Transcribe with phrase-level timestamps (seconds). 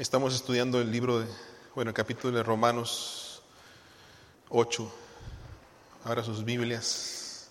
[0.00, 1.26] Estamos estudiando el libro de,
[1.74, 3.42] bueno, el capítulo de Romanos
[4.48, 4.90] 8.
[6.06, 7.50] Ahora sus Biblias.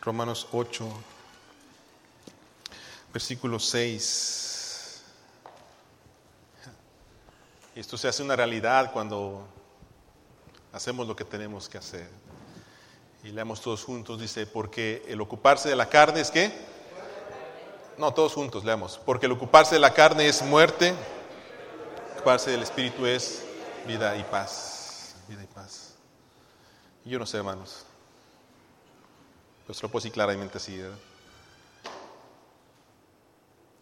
[0.00, 0.88] Romanos 8,
[3.12, 5.02] versículo 6.
[7.74, 9.44] Esto se hace una realidad cuando
[10.72, 12.08] hacemos lo que tenemos que hacer.
[13.24, 16.52] Y leamos todos juntos, dice, porque el ocuparse de la carne es qué?
[17.98, 19.00] No, todos juntos leamos.
[19.04, 20.94] Porque el ocuparse de la carne es muerte
[22.20, 23.42] ocuparse del Espíritu es
[23.86, 25.14] vida y paz.
[25.26, 25.94] Vida y paz.
[27.06, 27.86] yo no sé, hermanos.
[29.66, 30.78] Pues lo decir claramente así.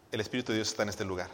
[0.09, 1.29] El Espíritu de Dios está en este lugar.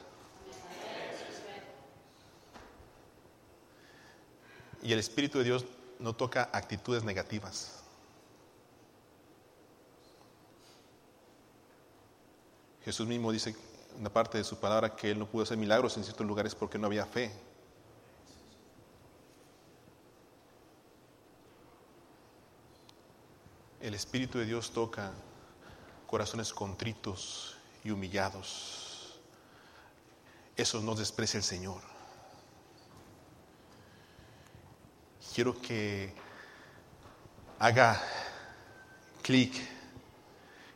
[4.81, 5.63] Y el Espíritu de Dios
[5.99, 7.83] no toca actitudes negativas.
[12.83, 13.55] Jesús mismo dice
[13.99, 16.77] una parte de su palabra que él no pudo hacer milagros en ciertos lugares porque
[16.77, 17.31] no había fe.
[23.79, 25.11] El Espíritu de Dios toca
[26.07, 29.19] corazones contritos y humillados.
[30.55, 31.81] Eso no desprecia el Señor.
[35.33, 36.13] Quiero que
[37.59, 38.01] haga
[39.21, 39.53] clic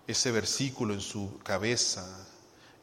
[0.06, 2.28] ese versículo en su cabeza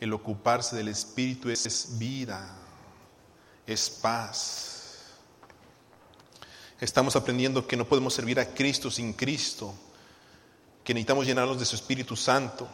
[0.00, 2.54] el ocuparse del Espíritu es vida,
[3.66, 4.76] es paz.
[6.80, 9.74] Estamos aprendiendo que no podemos servir a Cristo sin Cristo,
[10.84, 12.68] que necesitamos llenarnos de su Espíritu Santo.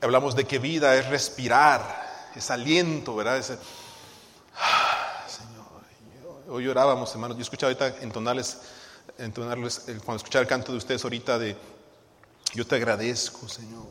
[0.00, 3.44] Hablamos de que vida es respirar, es aliento, ¿verdad?
[4.56, 7.36] ah, Señor, hoy llorábamos, hermanos.
[7.36, 8.58] Yo escuchaba ahorita entonarles,
[9.18, 11.56] entonarles, cuando escuchaba el canto de ustedes ahorita de
[12.54, 13.86] yo te agradezco, Señor.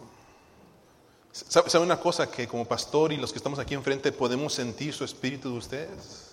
[1.31, 2.31] ¿Sabe una cosa?
[2.31, 6.31] Que como pastor y los que estamos aquí enfrente podemos sentir su espíritu de ustedes.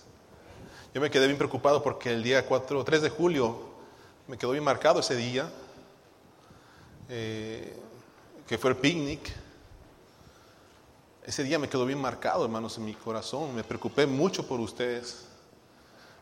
[0.93, 3.59] Yo me quedé bien preocupado porque el día 4, 3 de julio
[4.27, 5.51] me quedó bien marcado ese día,
[7.09, 7.77] eh,
[8.47, 9.31] que fue el picnic.
[11.23, 13.53] Ese día me quedó bien marcado, hermanos, en mi corazón.
[13.53, 15.25] Me preocupé mucho por ustedes.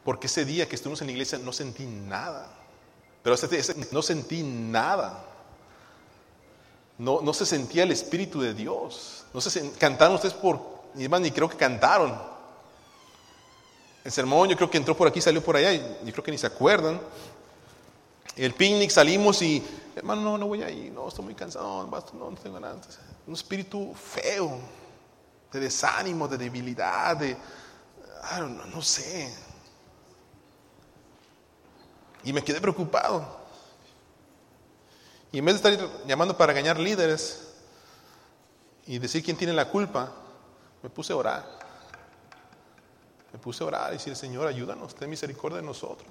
[0.03, 2.51] Porque ese día que estuvimos en la iglesia no sentí nada.
[3.21, 5.25] Pero ese, no sentí nada.
[6.97, 9.25] No, no se sentía el Espíritu de Dios.
[9.33, 10.59] No se cantaron ustedes por,
[10.93, 12.17] ni más, ni creo que cantaron.
[14.03, 16.37] El sermón yo creo que entró por aquí, salió por allá, y creo que ni
[16.37, 16.99] se acuerdan.
[18.35, 19.63] El picnic salimos y,
[19.95, 22.75] hermano, no, no voy a ir, no, estoy muy cansado, no, no tengo nada.
[23.27, 24.59] Un espíritu feo,
[25.51, 27.37] de desánimo, de debilidad, de,
[28.39, 29.33] no, no sé.
[32.23, 33.42] Y me quedé preocupado.
[35.33, 37.47] Y en vez de estar llamando para engañar líderes
[38.85, 40.13] y decir quién tiene la culpa,
[40.83, 41.43] me puse a orar.
[43.33, 46.07] Me puse a orar y decir, Señor, ayúdanos, ten misericordia de nosotros.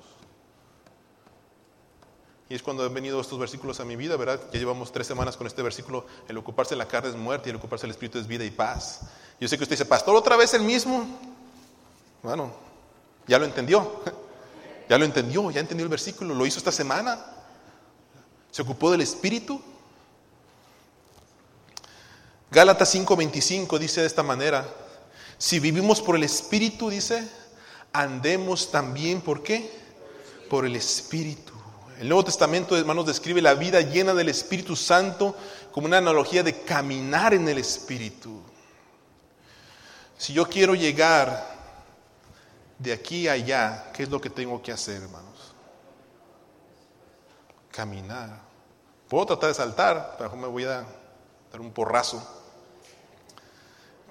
[2.49, 4.41] Y es cuando han venido estos versículos a mi vida, ¿verdad?
[4.53, 7.51] Ya llevamos tres semanas con este versículo, el ocuparse de la carne es muerte y
[7.51, 9.03] el ocuparse del Espíritu es vida y paz.
[9.39, 11.07] Yo sé que usted dice, pastor, otra vez el mismo.
[12.25, 12.53] Bueno,
[13.29, 14.03] ya lo entendió,
[14.89, 17.25] ya lo entendió, ya entendió el versículo, lo hizo esta semana.
[18.53, 19.61] ¿Se ocupó del Espíritu?
[22.51, 24.69] Gálatas 5:25 dice de esta manera,
[25.39, 27.27] si vivimos por el Espíritu, dice,
[27.95, 29.71] andemos también, ¿por qué?
[30.51, 31.55] Por el Espíritu.
[31.99, 35.35] El Nuevo Testamento, hermanos, describe la vida llena del Espíritu Santo
[35.73, 38.43] como una analogía de caminar en el Espíritu.
[40.19, 41.51] Si yo quiero llegar
[42.79, 45.42] de aquí a allá, ¿qué es lo que tengo que hacer, hermanos?
[47.73, 48.41] Caminar.
[49.09, 50.87] Puedo tratar de saltar, pero me voy a
[51.51, 52.23] dar un porrazo.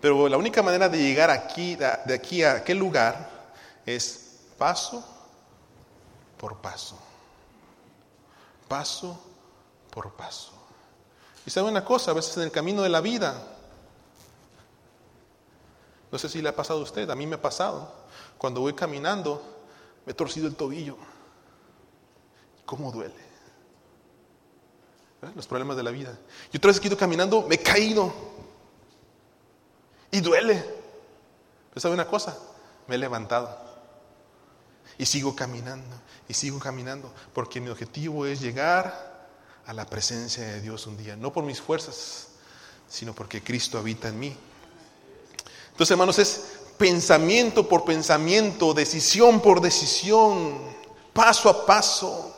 [0.02, 3.30] Pero la única manera de llegar aquí, de aquí a aquel lugar
[3.86, 5.04] es paso
[6.38, 6.98] por paso.
[8.68, 9.20] Paso
[9.92, 10.52] por paso.
[11.46, 13.36] Y sabe una cosa, a veces en el camino de la vida,
[16.12, 17.91] no sé si le ha pasado a usted, a mí me ha pasado,
[18.38, 19.41] cuando voy caminando,
[20.06, 20.97] me he torcido el tobillo.
[22.66, 23.31] ¿Cómo duele?
[25.35, 26.18] Los problemas de la vida.
[26.52, 28.14] Y otra vez que he ido caminando, me he caído.
[30.09, 30.64] Y duele.
[31.70, 32.38] Pero sabe una cosa,
[32.88, 33.70] me he levantado.
[34.97, 35.96] Y sigo caminando,
[36.28, 39.29] y sigo caminando, porque mi objetivo es llegar
[39.66, 42.28] a la presencia de Dios un día, no por mis fuerzas,
[42.90, 44.38] sino porque Cristo habita en mí.
[45.72, 50.59] Entonces, hermanos, es pensamiento por pensamiento, decisión por decisión,
[51.14, 52.35] paso a paso.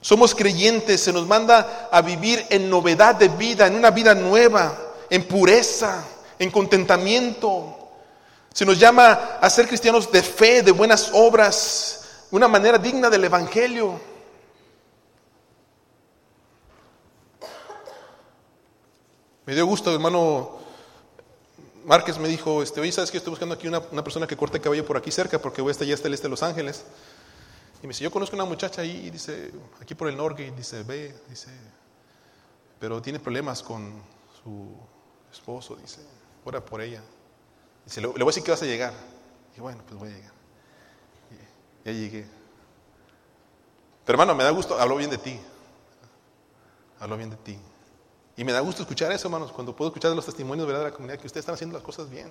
[0.00, 4.76] Somos creyentes, se nos manda a vivir en novedad de vida, en una vida nueva,
[5.10, 6.04] en pureza,
[6.38, 7.76] en contentamiento.
[8.52, 13.24] Se nos llama a ser cristianos de fe, de buenas obras, una manera digna del
[13.24, 14.00] Evangelio.
[19.44, 20.60] Me dio gusto, hermano
[21.84, 24.84] Márquez me dijo, este, oye, ¿sabes que estoy buscando aquí una, persona que corte cabello
[24.84, 26.84] por aquí cerca porque voy allá hasta el este de Los Ángeles?
[27.82, 29.50] Y me dice, yo conozco una muchacha ahí, dice,
[29.80, 31.50] aquí por el norte, dice, ve, dice,
[32.78, 34.02] pero tiene problemas con
[34.42, 34.74] su
[35.32, 36.00] esposo, dice,
[36.44, 37.02] ora por ella.
[37.84, 38.92] Dice, le, voy a decir que vas a llegar.
[39.56, 40.32] Y bueno, pues voy a llegar.
[41.84, 42.26] ya llegué.
[44.04, 45.40] Pero hermano, me da gusto, hablo bien de ti.
[46.98, 47.58] Hablo bien de ti.
[48.36, 51.18] Y me da gusto escuchar eso, hermanos, cuando puedo escuchar los testimonios de la comunidad,
[51.18, 52.30] que ustedes están haciendo las cosas bien.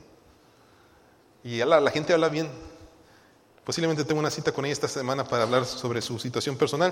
[1.44, 2.50] Y la gente habla bien.
[3.70, 6.92] Posiblemente tengo una cita con ella esta semana para hablar sobre su situación personal.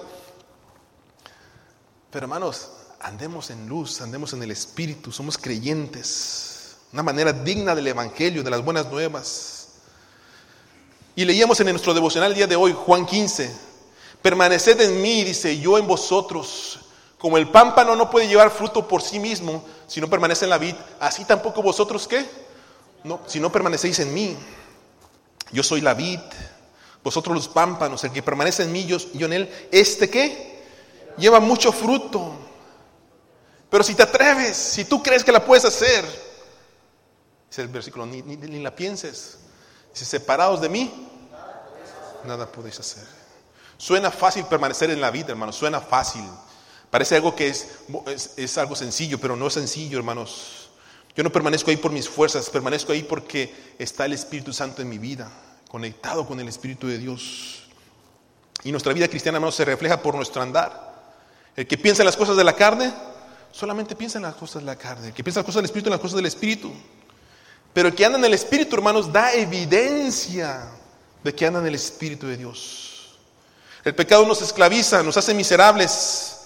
[2.12, 2.70] Pero hermanos,
[3.00, 6.78] andemos en luz, andemos en el Espíritu, somos creyentes.
[6.94, 9.70] Una manera digna del Evangelio, de las buenas nuevas.
[11.16, 13.52] Y leíamos en nuestro devocional el día de hoy, Juan 15,
[14.22, 16.82] permaneced en mí, dice, yo en vosotros.
[17.18, 20.60] Como el pámpano no puede llevar fruto por sí mismo si no permanece en la
[20.60, 22.24] vid, así tampoco vosotros qué?
[23.04, 24.38] No, si no permanecéis en mí.
[25.52, 26.20] Yo soy la vid,
[27.08, 30.62] vosotros los pámpanos, el que permanece en mí, yo, en él, este qué?
[31.18, 32.36] Lleva mucho fruto.
[33.70, 36.04] Pero si te atreves, si tú crees que la puedes hacer,
[37.50, 39.38] dice el versículo, ni, ni la pienses.
[39.94, 40.92] Si separados de mí,
[42.26, 43.06] nada podéis hacer.
[43.78, 46.26] Suena fácil permanecer en la vida, hermano, suena fácil.
[46.90, 47.68] Parece algo que es,
[48.36, 50.72] es, algo sencillo, pero no es sencillo, hermanos.
[51.16, 54.90] Yo no permanezco ahí por mis fuerzas, permanezco ahí porque está el Espíritu Santo en
[54.90, 55.32] mi vida,
[55.68, 57.64] conectado con el Espíritu de Dios.
[58.64, 60.96] Y nuestra vida cristiana, hermanos, se refleja por nuestro andar.
[61.56, 62.94] El que piensa en las cosas de la carne,
[63.52, 65.08] solamente piensa en las cosas de la carne.
[65.08, 66.72] El que piensa en las cosas del Espíritu, en las cosas del Espíritu.
[67.74, 70.68] Pero el que anda en el Espíritu, hermanos, da evidencia
[71.24, 73.18] de que anda en el Espíritu de Dios.
[73.84, 76.37] El pecado nos esclaviza, nos hace miserables.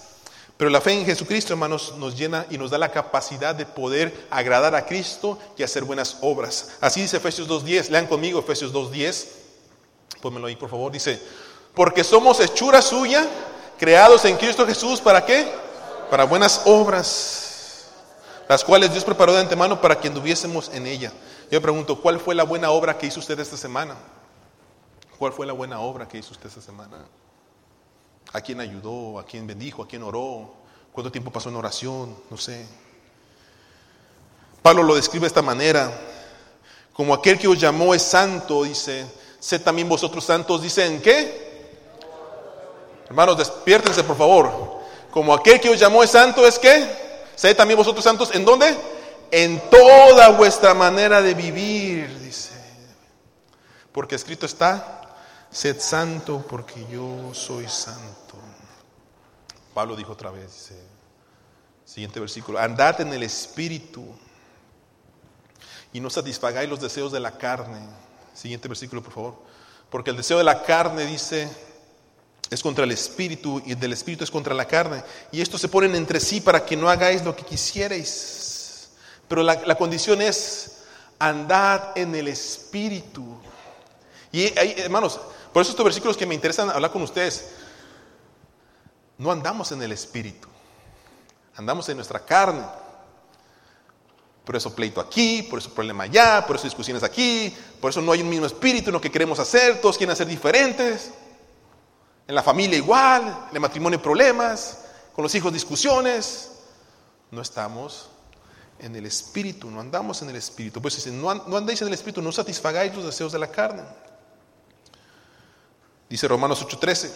[0.62, 4.28] Pero la fe en Jesucristo, hermanos, nos llena y nos da la capacidad de poder
[4.30, 6.76] agradar a Cristo y hacer buenas obras.
[6.80, 7.88] Así dice Efesios 2.10.
[7.88, 9.26] Lean conmigo Efesios 2.10.
[10.20, 10.92] Pónmelo ahí, por favor.
[10.92, 11.20] Dice,
[11.74, 13.28] porque somos hechura suya,
[13.76, 15.52] creados en Cristo Jesús, ¿para qué?
[16.08, 17.88] Para buenas obras,
[18.48, 21.12] las cuales Dios preparó de antemano para que anduviésemos en ella.
[21.50, 23.96] Yo pregunto, ¿cuál fue la buena obra que hizo usted esta semana?
[25.18, 26.98] ¿Cuál fue la buena obra que hizo usted esta semana?
[28.32, 29.18] ¿A quién ayudó?
[29.18, 29.82] ¿A quién bendijo?
[29.82, 30.54] ¿A quién oró?
[30.92, 32.16] ¿Cuánto tiempo pasó en oración?
[32.30, 32.66] No sé.
[34.62, 35.92] Pablo lo describe de esta manera.
[36.92, 39.06] Como aquel que os llamó es santo, dice,
[39.40, 41.42] sed también vosotros santos, dice, ¿en qué?
[43.06, 44.80] Hermanos, despiértense por favor.
[45.10, 46.88] Como aquel que os llamó es santo, ¿es qué?
[47.34, 48.76] Sed también vosotros santos, ¿en dónde?
[49.30, 52.52] En toda vuestra manera de vivir, dice.
[53.90, 55.01] Porque escrito está,
[55.52, 58.36] sed santo porque yo soy santo.
[59.74, 60.80] Pablo dijo otra vez, dice,
[61.84, 64.04] siguiente versículo, andad en el Espíritu
[65.92, 67.80] y no satisfagáis los deseos de la carne.
[68.34, 69.34] Siguiente versículo, por favor.
[69.90, 71.50] Porque el deseo de la carne, dice,
[72.50, 75.02] es contra el Espíritu y el del Espíritu es contra la carne.
[75.30, 78.90] Y estos se ponen entre sí para que no hagáis lo que quisierais.
[79.28, 80.78] Pero la, la condición es,
[81.18, 83.38] andad en el Espíritu.
[84.30, 85.20] Y ahí, hermanos,
[85.52, 87.50] por eso estos versículos que me interesan hablar con ustedes,
[89.18, 90.48] no andamos en el espíritu,
[91.56, 92.64] andamos en nuestra carne.
[94.44, 98.10] Por eso pleito aquí, por eso problema allá, por eso discusiones aquí, por eso no
[98.10, 101.12] hay un mismo espíritu en lo que queremos hacer, todos quieren ser diferentes.
[102.26, 104.78] En la familia igual, en el matrimonio problemas,
[105.12, 106.50] con los hijos discusiones.
[107.30, 108.08] No estamos
[108.78, 110.82] en el espíritu, no andamos en el espíritu.
[110.82, 113.82] Pues dicen, no, andéis en el espíritu, no satisfagáis los deseos de la carne.
[116.12, 117.10] Dice Romanos 8:13.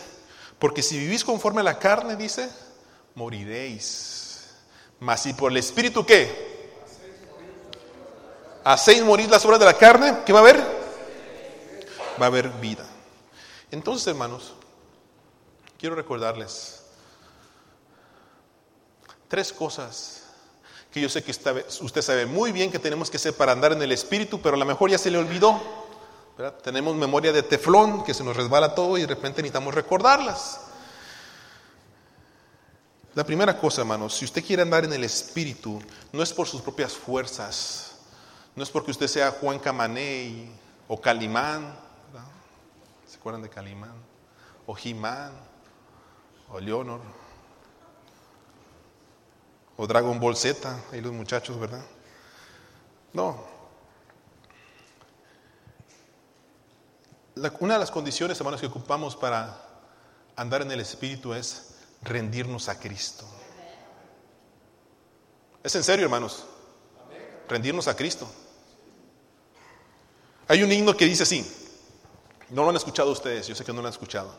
[0.58, 2.48] Porque si vivís conforme a la carne, dice,
[3.14, 4.54] moriréis.
[5.00, 6.80] Mas si por el Espíritu qué?
[8.64, 10.56] Hacéis morir las obras de la carne, ¿qué va a haber?
[12.18, 12.86] Va a haber vida.
[13.70, 14.54] Entonces, hermanos,
[15.78, 16.80] quiero recordarles
[19.28, 20.22] tres cosas
[20.90, 23.82] que yo sé que usted sabe muy bien que tenemos que hacer para andar en
[23.82, 25.85] el Espíritu, pero a lo mejor ya se le olvidó.
[26.62, 30.60] Tenemos memoria de teflón que se nos resbala todo y de repente necesitamos recordarlas.
[33.14, 35.80] La primera cosa, hermanos, si usted quiere andar en el Espíritu,
[36.12, 37.96] no es por sus propias fuerzas,
[38.54, 40.52] no es porque usted sea Juan Camaney
[40.86, 41.74] o Calimán,
[43.06, 43.94] ¿se acuerdan de Calimán?
[44.66, 45.32] O Jimán,
[46.50, 47.00] o Leonor,
[49.78, 51.84] o Dragon Ball Z, ahí los muchachos, ¿verdad?
[53.14, 53.55] No.
[57.60, 59.60] Una de las condiciones, hermanos, que ocupamos para
[60.36, 63.26] andar en el Espíritu es rendirnos a Cristo.
[65.62, 66.44] Es en serio, hermanos.
[67.46, 68.26] Rendirnos a Cristo.
[70.48, 71.46] Hay un himno que dice así.
[72.48, 74.34] No lo han escuchado ustedes, yo sé que no lo han escuchado.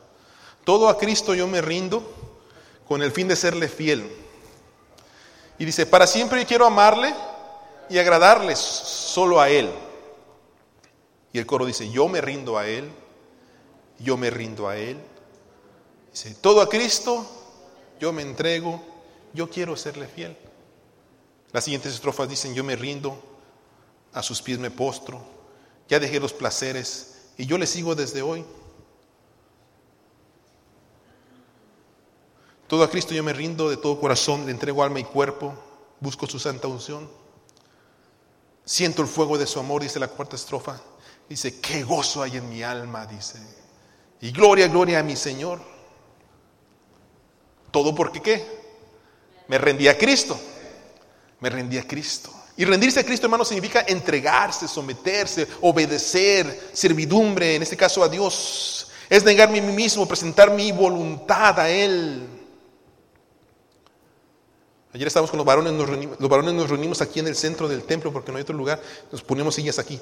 [0.63, 2.01] Todo a Cristo yo me rindo
[2.87, 4.11] con el fin de serle fiel.
[5.59, 7.13] Y dice, para siempre yo quiero amarle
[7.89, 9.71] y agradarle solo a Él.
[11.33, 12.89] Y el coro dice, yo me rindo a Él,
[13.99, 14.97] yo me rindo a Él.
[16.11, 17.25] Dice, todo a Cristo,
[17.99, 18.81] yo me entrego,
[19.33, 20.37] yo quiero serle fiel.
[21.51, 23.21] Las siguientes estrofas dicen, yo me rindo,
[24.13, 25.21] a sus pies me postro,
[25.87, 28.43] ya dejé los placeres y yo le sigo desde hoy.
[32.67, 35.53] Todo a Cristo yo me rindo de todo corazón, le entrego alma y cuerpo,
[35.99, 37.09] busco su santa unción.
[38.65, 40.81] Siento el fuego de su amor, dice la cuarta estrofa.
[41.29, 43.39] Dice, qué gozo hay en mi alma, dice.
[44.21, 45.59] Y gloria, gloria a mi Señor.
[47.71, 48.45] Todo porque qué?
[49.47, 50.39] Me rendí a Cristo.
[51.39, 52.31] Me rendí a Cristo.
[52.55, 58.87] Y rendirse a Cristo, hermano, significa entregarse, someterse, obedecer, servidumbre, en este caso a Dios.
[59.09, 62.27] Es negarme a mí mismo, presentar mi voluntad a Él.
[64.91, 67.67] Ayer estábamos con los varones, nos reunimos, los varones nos reunimos aquí en el centro
[67.67, 68.81] del templo porque no hay otro lugar.
[69.11, 69.99] Nos ponemos sillas aquí.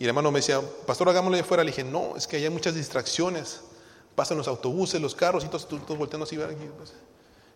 [0.00, 1.62] Y el hermano me decía, pastor, hagámoslo de afuera.
[1.62, 3.60] Le dije, no, es que hay muchas distracciones.
[4.14, 6.36] Pasan los autobuses, los carros y todos, todos volteando así.
[6.36, 6.94] Y, pues,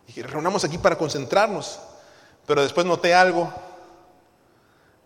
[0.07, 1.81] dije, reunamos aquí para concentrarnos.
[2.47, 3.51] Pero después noté algo.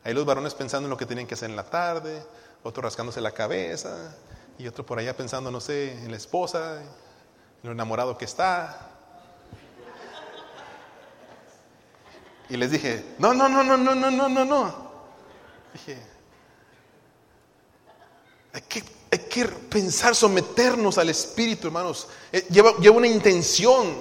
[0.02, 2.25] Ahí los varones pensando en lo que tenían que hacer en la tarde,
[2.64, 4.16] otro rascándose la cabeza,
[4.59, 6.88] y otro por allá pensando, no sé, en la esposa, en
[7.62, 8.90] lo enamorado que está.
[12.49, 14.90] Y les dije, no, no, no, no, no, no, no, no, no.
[15.73, 16.17] Dije,
[18.52, 22.09] hay que, hay que pensar, someternos al Espíritu, hermanos.
[22.33, 23.95] Eh, Lleva, lleva una intención.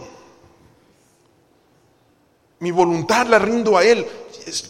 [2.60, 4.08] Mi voluntad la rindo a Él.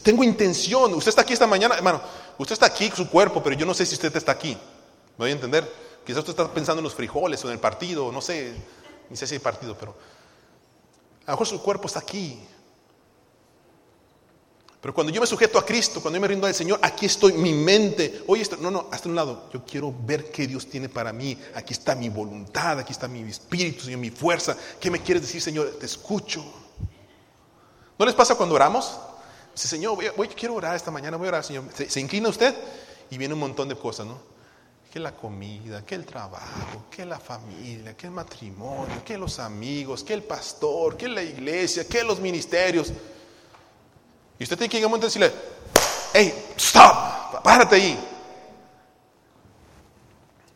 [0.04, 0.94] Tengo intención.
[0.94, 2.02] Usted está aquí esta mañana, hermano.
[2.38, 4.54] Usted está aquí, su cuerpo, pero yo no sé si usted está aquí.
[4.54, 5.72] ¿Me voy a entender?
[6.06, 8.54] Quizás usted está pensando en los frijoles o en el partido, no sé.
[9.10, 9.96] Ni sé si hay partido, pero
[11.26, 12.40] a lo mejor su cuerpo está aquí.
[14.80, 17.34] Pero cuando yo me sujeto a Cristo, cuando yo me rindo al Señor, aquí estoy,
[17.34, 18.22] mi mente.
[18.28, 19.50] Oye, esto, no, no, hasta un lado.
[19.52, 21.38] Yo quiero ver qué Dios tiene para mí.
[21.56, 24.56] Aquí está mi voluntad, aquí está mi espíritu, Señor, mi fuerza.
[24.80, 25.78] ¿Qué me quieres decir, Señor?
[25.80, 26.46] Te escucho.
[27.98, 28.98] ¿No les pasa cuando oramos?
[29.56, 31.64] Dice, Señor, voy, voy- quiero orar esta mañana, voy a orar, Señor.
[31.76, 32.54] Se, se inclina usted
[33.10, 34.20] y viene un montón de cosas, ¿no?
[34.94, 40.04] Que la comida, que el trabajo, que la familia, que el matrimonio, que los amigos,
[40.04, 42.94] que el pastor, que la iglesia, que los ministerios.
[44.40, 45.34] Y usted tiene que llegar a un momento y decirle,
[46.14, 48.00] hey, stop, párate ahí.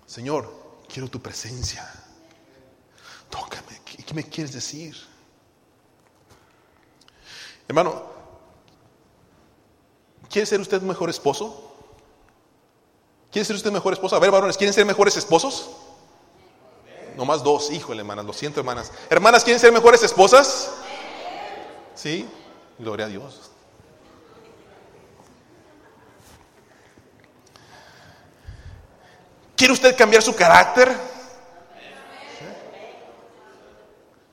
[0.06, 0.54] Señor,
[0.92, 1.90] quiero tu presencia.
[3.30, 4.96] Tócame, ¿qué, qué me quieres decir?
[7.68, 8.04] Hermano,
[10.30, 11.72] ¿quiere ser usted mejor esposo?
[13.32, 14.16] ¿Quiere ser usted mejor esposo?
[14.16, 15.70] A ver, varones, ¿quieren ser mejores esposos?
[17.16, 18.92] Nomás dos, híjole, hermanas, lo siento, hermanas.
[19.10, 20.72] Hermanas, ¿quieren ser mejores esposas?
[21.96, 22.28] Sí,
[22.78, 23.51] gloria a Dios.
[29.62, 30.92] ¿Quiere usted cambiar su carácter?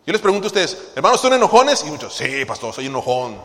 [0.06, 1.84] Yo les pregunto a ustedes, hermanos, ¿son enojones?
[1.86, 3.38] Y muchos, sí, pastor, soy enojón.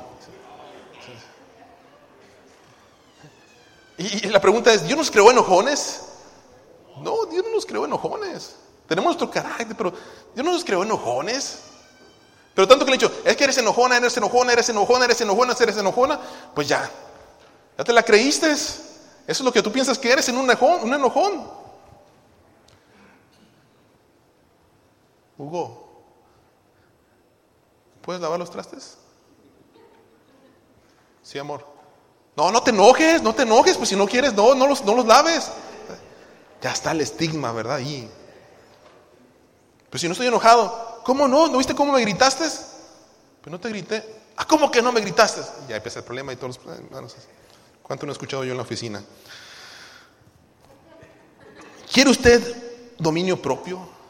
[3.98, 6.04] Y, la pregunta es, ¿Dios nos creó enojones?
[7.02, 8.56] No, Dios no nos creó enojones.
[8.88, 9.92] Tenemos nuestro carácter, pero
[10.34, 11.64] Dios no nos creó enojones.
[12.56, 15.20] Pero tanto que le he dicho, es que eres enojona, eres enojona, eres enojona, eres
[15.20, 16.20] enojona, eres enojona,
[16.56, 16.90] pues ya,
[17.78, 18.52] ya te la creíste.
[18.52, 18.88] Eso
[19.28, 20.84] es lo que tú piensas que eres en un enojón.
[20.84, 21.63] Un enojón.
[25.44, 26.04] Hugo,
[28.02, 28.98] ¿puedes lavar los trastes?
[31.22, 31.66] Sí, amor.
[32.36, 34.96] No, no te enojes, no te enojes, pues si no quieres, no, no los, no
[34.96, 35.52] los laves.
[36.62, 37.76] Ya está el estigma, ¿verdad?
[37.76, 38.10] Ahí.
[39.90, 41.48] Pero si no estoy enojado, ¿cómo no?
[41.48, 42.46] ¿No viste cómo me gritaste?
[43.42, 44.22] Pues no te grité.
[44.38, 45.42] Ah, ¿cómo que no me gritaste?
[45.68, 47.16] Ya empieza el problema y todos los.
[47.84, 49.04] ¿Cuánto no he escuchado yo en la oficina?
[51.92, 54.03] ¿Quiere usted dominio propio?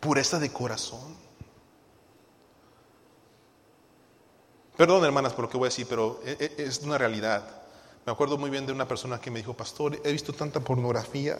[0.00, 1.16] Pureza de corazón.
[4.76, 7.42] Perdón, hermanas, por lo que voy a decir, pero e- e- es una realidad.
[8.04, 11.38] Me acuerdo muy bien de una persona que me dijo, pastor, he visto tanta pornografía.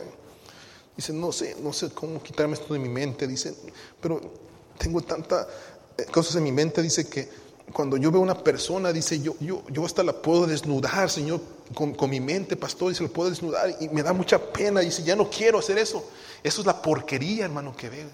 [0.96, 3.26] Dice, no sé, no sé cómo quitarme esto de mi mente.
[3.26, 3.54] Dice,
[4.00, 4.20] pero
[4.78, 5.46] tengo tantas
[6.10, 6.80] cosas en mi mente.
[6.80, 7.28] Dice que
[7.72, 11.40] cuando yo veo una persona, dice, yo, yo, yo hasta la puedo desnudar, Señor,
[11.74, 14.80] con, con mi mente, pastor, y se lo puedo desnudar, y me da mucha pena,
[14.80, 16.08] dice, ya no quiero hacer eso.
[16.42, 18.08] Eso es la porquería, hermano, que veo.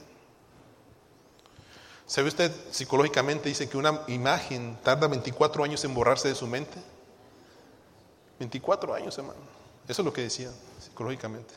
[2.12, 6.78] ¿Sabe usted, psicológicamente dice que una imagen tarda 24 años en borrarse de su mente?
[8.38, 9.40] 24 años, hermano.
[9.88, 11.54] Eso es lo que decía psicológicamente.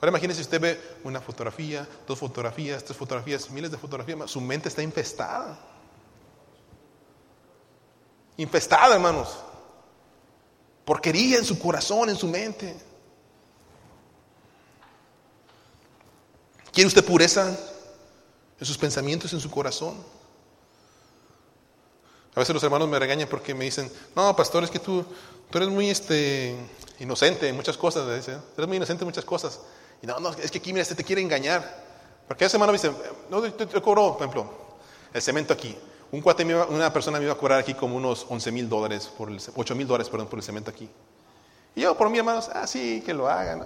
[0.00, 4.68] Ahora imagínese usted ve una fotografía, dos fotografías, tres fotografías, miles de fotografías, su mente
[4.68, 5.60] está infestada.
[8.36, 9.38] Infestada, hermanos.
[10.84, 12.76] Porquería en su corazón, en su mente.
[16.72, 17.56] ¿Quiere usted pureza
[18.58, 19.94] en sus pensamientos, en su corazón?
[22.34, 25.04] A veces los hermanos me regañan porque me dicen, no, pastor, es que tú,
[25.50, 26.56] tú eres muy este,
[26.98, 28.26] inocente en muchas cosas.
[28.26, 29.60] Eres muy inocente en muchas cosas.
[30.02, 31.84] Y no, no, es que aquí, mira, este te quiere engañar.
[32.26, 32.78] Porque ese hermano me
[33.30, 34.50] no, te, te cobró, por ejemplo,
[35.12, 35.76] el cemento aquí.
[36.10, 39.30] Un cuate, una persona me iba a cobrar aquí como unos 11 mil dólares, por
[39.30, 40.88] el, 8 mil dólares, perdón, por el cemento aquí.
[41.76, 43.64] Y yo, por mi hermanos, ah, sí, que lo hagan.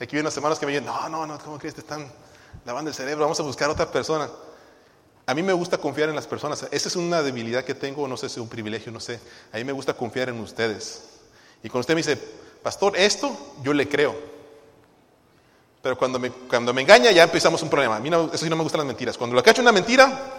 [0.00, 1.74] Y aquí vienen los hermanos que me dicen, no, no, no, ¿cómo crees?
[1.74, 2.10] Te están
[2.64, 4.28] lavando el cerebro, vamos a buscar otra persona.
[5.26, 6.66] A mí me gusta confiar en las personas.
[6.70, 9.20] Esa es una debilidad que tengo, no sé si es un privilegio, no sé.
[9.52, 11.02] A mí me gusta confiar en ustedes.
[11.62, 12.18] Y cuando usted me dice,
[12.62, 14.14] pastor, esto, yo le creo.
[15.80, 17.96] Pero cuando me, cuando me engaña ya empezamos un problema.
[17.96, 19.16] A mí no, eso sí no me gustan las mentiras.
[19.16, 20.34] Cuando lo cacho una mentira,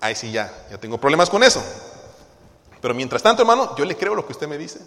[0.00, 1.62] ahí sí ya, ya tengo problemas con eso.
[2.80, 4.80] Pero mientras tanto, hermano, yo le creo lo que usted me dice.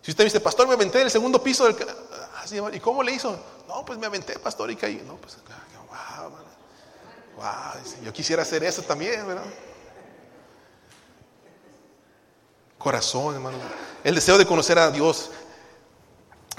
[0.00, 1.76] Si usted me dice, pastor, me aventé del segundo piso del...
[2.72, 3.38] ¿Y cómo le hizo?
[3.68, 5.02] No, pues me aventé, pastor, y caí.
[5.06, 5.36] No, pues,
[5.88, 6.30] wow,
[7.36, 9.44] wow, yo quisiera hacer eso también, ¿verdad?
[12.78, 13.58] Corazón, hermano.
[14.02, 15.30] El deseo de conocer a Dios,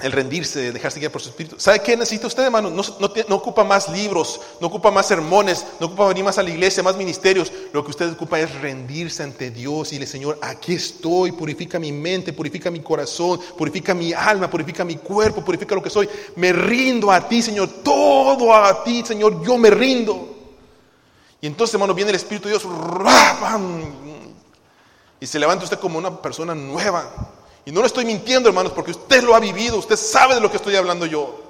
[0.00, 1.56] el rendirse, dejarse guiar por su espíritu.
[1.58, 2.68] ¿Sabe qué necesita usted, hermano?
[2.68, 2.82] No,
[3.28, 6.82] no, ocupa más libros, no ocupa más sermones, no ocupa venir más a la iglesia,
[6.82, 7.52] más ministerios.
[7.72, 11.92] Lo que usted ocupa es rendirse ante Dios y le Señor, aquí estoy, purifica mi
[11.92, 16.08] mente, purifica mi corazón, purifica mi alma, purifica mi cuerpo, purifica lo que soy.
[16.36, 20.34] Me rindo a ti, Señor, todo a ti, Señor, yo me rindo.
[21.40, 22.66] Y entonces, hermano, viene el Espíritu de Dios
[25.20, 27.10] y se levanta usted como una persona nueva
[27.66, 30.50] y no lo estoy mintiendo, hermanos, porque usted lo ha vivido, usted sabe de lo
[30.50, 31.40] que estoy hablando yo.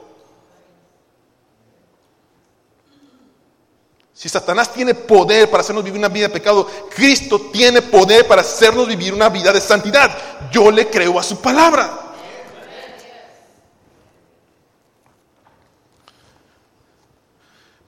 [4.13, 8.43] Si Satanás tiene poder para hacernos vivir una vida de pecado, Cristo tiene poder para
[8.43, 10.17] hacernos vivir una vida de santidad.
[10.53, 12.01] Yo le creo a su palabra.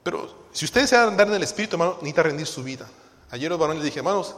[0.03, 2.87] Pero si ustedes se andar en el Espíritu, hermano, necesita rendir su vida.
[3.31, 4.35] Ayer los varones les dije, hermanos,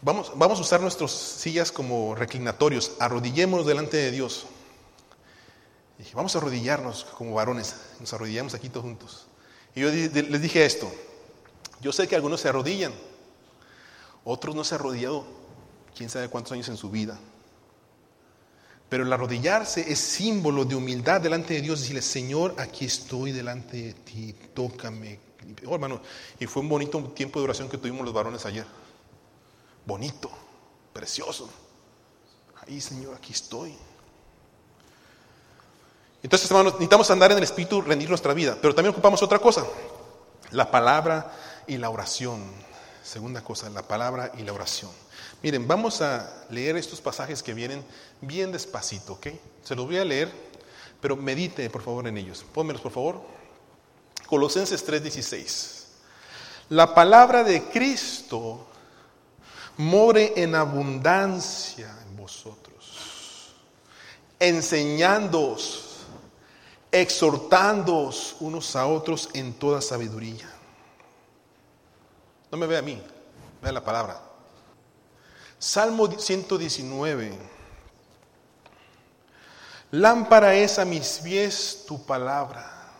[0.00, 4.46] Vamos, vamos a usar nuestras sillas como reclinatorios, arrodillémonos delante de Dios.
[5.98, 9.26] Y vamos a arrodillarnos como varones, nos arrodillamos aquí todos juntos.
[9.74, 10.88] Y yo les dije esto,
[11.80, 12.92] yo sé que algunos se arrodillan,
[14.22, 15.26] otros no se han arrodillado
[15.96, 17.18] quién sabe cuántos años en su vida.
[18.88, 23.76] Pero el arrodillarse es símbolo de humildad delante de Dios, decirle, Señor, aquí estoy delante
[23.76, 25.18] de ti, tócame.
[25.66, 26.00] Oh, hermano,
[26.38, 28.64] y fue un bonito tiempo de oración que tuvimos los varones ayer
[29.88, 30.30] bonito,
[30.92, 31.48] precioso.
[32.60, 33.74] Ahí, Señor, aquí estoy.
[36.22, 39.64] Entonces, hermanos, necesitamos andar en el Espíritu, rendir nuestra vida, pero también ocupamos otra cosa,
[40.50, 41.32] la palabra
[41.66, 42.44] y la oración.
[43.02, 44.90] Segunda cosa, la palabra y la oración.
[45.42, 47.82] Miren, vamos a leer estos pasajes que vienen
[48.20, 49.28] bien despacito, ¿ok?
[49.64, 50.30] Se los voy a leer,
[51.00, 52.44] pero medite por favor en ellos.
[52.52, 53.22] Pónmelos por favor.
[54.26, 55.86] Colosenses 3:16.
[56.68, 58.67] La palabra de Cristo
[59.78, 63.54] more en abundancia en vosotros,
[64.38, 66.00] enseñándoos,
[66.90, 70.50] exhortándoos unos a otros en toda sabiduría.
[72.50, 73.00] No me ve a mí,
[73.62, 74.20] vea la palabra.
[75.58, 77.38] Salmo 119.
[79.92, 82.90] Lámpara es a mis pies tu palabra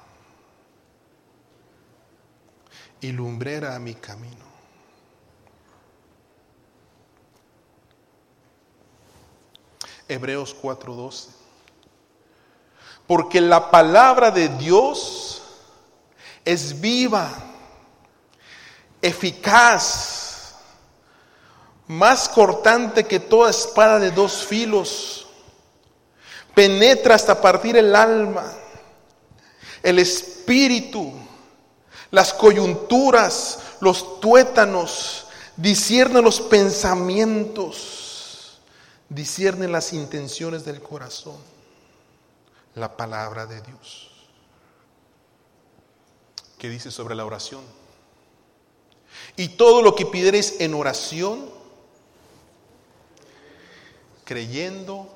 [3.00, 4.47] y lumbrera a mi camino.
[10.09, 11.29] Hebreos 4:12.
[13.07, 15.42] Porque la palabra de Dios
[16.44, 17.31] es viva,
[19.01, 20.57] eficaz,
[21.87, 25.27] más cortante que toda espada de dos filos,
[26.55, 28.53] penetra hasta partir el alma,
[29.83, 31.12] el espíritu,
[32.11, 37.97] las coyunturas, los tuétanos, discierne los pensamientos
[39.09, 41.37] discierne las intenciones del corazón,
[42.75, 44.11] la palabra de Dios.
[46.59, 47.62] ¿Qué dice sobre la oración?
[49.37, 51.49] Y todo lo que pidiereis en oración,
[54.25, 55.09] creyendo,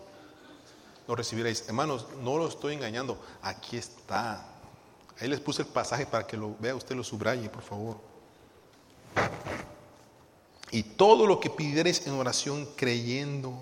[1.09, 1.65] lo recibiréis.
[1.67, 3.21] Hermanos, no lo estoy engañando.
[3.43, 4.47] Aquí está.
[5.21, 7.97] Ahí les puse el pasaje para que lo vea usted, lo subraye, por favor.
[10.71, 13.53] Y todo lo que pidiereis en oración, creyendo.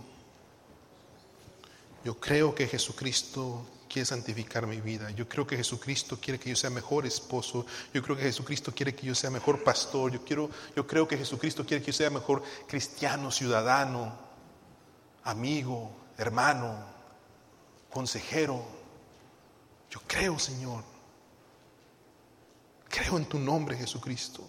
[2.04, 5.10] Yo creo que Jesucristo quiere santificar mi vida.
[5.10, 7.66] Yo creo que Jesucristo quiere que yo sea mejor esposo.
[7.92, 10.12] Yo creo que Jesucristo quiere que yo sea mejor pastor.
[10.12, 14.16] Yo, quiero, yo creo que Jesucristo quiere que yo sea mejor cristiano, ciudadano,
[15.24, 16.84] amigo, hermano,
[17.90, 18.64] consejero.
[19.90, 20.84] Yo creo, Señor.
[22.88, 24.46] Creo en tu nombre, Jesucristo.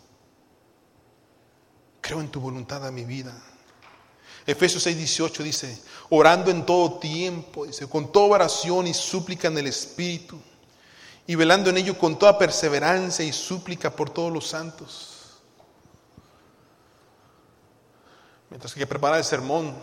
[1.99, 3.33] Creo en tu voluntad a mi vida.
[4.45, 9.58] Efesios 6, 18 dice, orando en todo tiempo, dice, con toda oración y súplica en
[9.58, 10.39] el Espíritu,
[11.27, 15.39] y velando en ello con toda perseverancia y súplica por todos los santos.
[18.49, 19.73] Mientras que preparaba el sermón,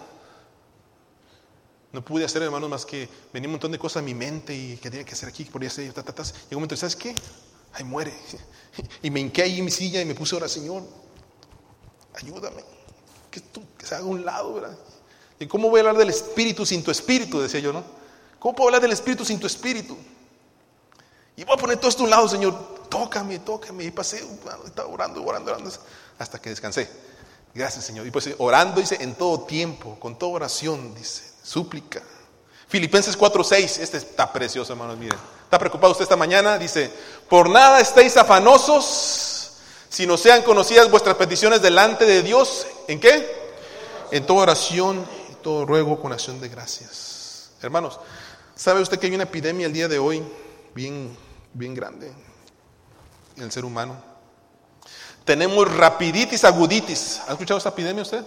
[1.93, 4.77] no pude hacer, hermanos, más que venía un montón de cosas a mi mente y
[4.77, 6.23] que tenía que hacer aquí, podía hacer, ta, ta.
[6.23, 7.15] Llegó un momento, ¿sabes qué?
[7.73, 8.13] Ay, muere.
[9.03, 10.83] Y me hinqué ahí en mi silla y me puse ahora, Señor,
[12.15, 12.78] ayúdame
[13.31, 14.77] que, tú, que se haga un lado, ¿verdad?
[15.41, 17.41] ¿Y cómo voy a hablar del espíritu sin tu espíritu?
[17.41, 17.85] Decía yo, ¿no?
[18.39, 19.97] ¿Cómo puedo hablar del espíritu sin tu espíritu?
[21.37, 22.55] Y voy a poner todo esto a un lado, Señor.
[22.89, 23.85] Tócame, tócame.
[23.85, 24.25] Y pasé,
[24.65, 25.71] estaba orando, orando, orando,
[26.19, 26.89] hasta que descansé.
[27.55, 28.07] Gracias, Señor.
[28.07, 32.03] Y pues orando, dice, en todo tiempo, con toda oración, dice, súplica.
[32.69, 35.19] Filipenses 4:6, este está precioso, hermanos, miren.
[35.45, 36.59] ¿Está preocupado usted esta mañana?
[36.59, 36.93] Dice,
[37.29, 39.28] por nada estéis afanosos
[39.89, 43.27] si no sean conocidas vuestras peticiones delante de Dios, ¿en qué?
[44.11, 47.51] En toda oración y todo ruego con acción de gracias.
[47.63, 47.99] Hermanos,
[48.55, 50.23] ¿sabe usted que hay una epidemia el día de hoy
[50.75, 51.17] bien,
[51.55, 52.13] bien grande
[53.37, 53.97] en el ser humano?
[55.25, 57.21] Tenemos rapiditis aguditis.
[57.27, 58.25] ¿Ha escuchado esta epidemia usted?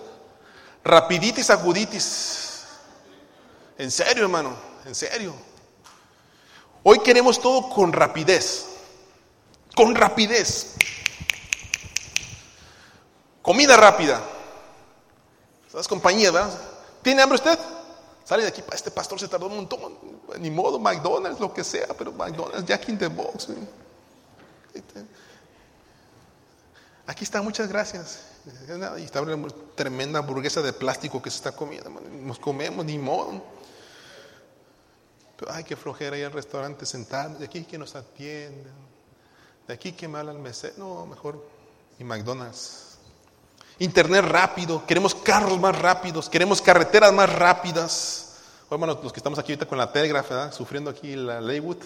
[0.83, 2.63] Rapiditis aguditis.
[3.77, 5.33] En serio, hermano, en serio.
[6.83, 8.67] Hoy queremos todo con rapidez.
[9.75, 10.75] Con rapidez.
[13.41, 14.21] Comida rápida.
[15.67, 16.51] Esas compañías, ¿verdad?
[17.01, 17.57] ¿Tiene hambre usted?
[18.23, 19.97] Sale de aquí, este pastor se tardó un montón.
[20.39, 23.47] Ni modo, McDonald's, lo que sea, pero McDonald's, Jack in the Box.
[27.07, 28.25] Aquí está, muchas gracias.
[28.99, 31.89] Y está una tremenda hamburguesa de plástico que se está comiendo.
[31.89, 33.43] Nos comemos, ni modo.
[35.49, 37.39] Ay, qué flojera ir al restaurante sentarnos.
[37.39, 38.71] De aquí que nos atienden.
[39.67, 40.75] De aquí que me habla el mesero.
[40.77, 41.43] No, mejor.
[41.97, 42.90] Y McDonald's
[43.81, 48.35] internet rápido, queremos carros más rápidos, queremos carreteras más rápidas.
[48.69, 51.79] hermanos, los que estamos aquí ahorita con la Telegraph, sufriendo aquí la Leywood,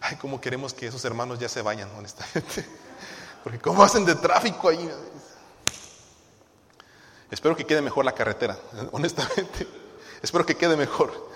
[0.00, 2.66] ay, cómo queremos que esos hermanos ya se vayan, honestamente.
[3.44, 4.90] Porque cómo hacen de tráfico ahí.
[7.30, 8.58] Espero que quede mejor la carretera,
[8.92, 9.68] honestamente.
[10.22, 11.30] Espero que quede mejor.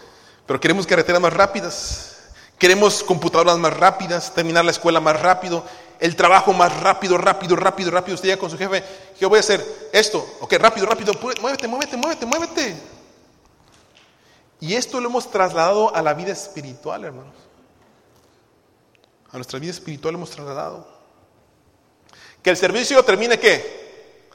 [0.47, 2.16] Pero queremos carreteras más rápidas.
[2.59, 5.65] Queremos computadoras más rápidas, terminar la escuela más rápido
[5.99, 8.15] el trabajo más rápido, rápido, rápido, rápido.
[8.15, 8.83] Usted llega con su jefe,
[9.19, 9.65] ¿qué voy a hacer?
[9.93, 12.77] Esto, ok, rápido, rápido, muévete, muévete, muévete, muévete.
[14.61, 17.35] Y esto lo hemos trasladado a la vida espiritual, hermanos.
[19.31, 20.87] A nuestra vida espiritual lo hemos trasladado.
[22.43, 24.31] Que el servicio termine qué?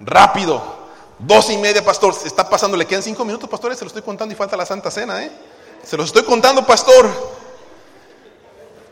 [0.00, 0.84] Rápido.
[1.18, 2.14] Dos y media, pastor.
[2.24, 3.78] Está pasando, le quedan cinco minutos, pastores.
[3.78, 5.30] Se lo estoy contando y falta la Santa Cena, ¿eh?
[5.84, 7.33] Se los estoy contando, pastor.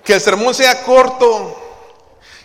[0.05, 1.57] Que el sermón sea corto.